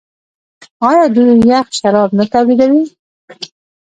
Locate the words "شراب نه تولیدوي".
1.77-2.83